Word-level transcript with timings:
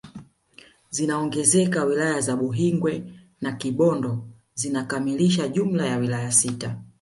Zinaongezeka 0.89 1.83
wilaya 1.83 2.21
za 2.21 2.35
Buhingwe 2.35 3.03
na 3.41 3.51
Kibondo 3.51 4.27
zikikamilisha 4.53 5.47
jumla 5.47 5.85
ya 5.85 5.97
wilaya 5.97 6.31
sita 6.31 6.81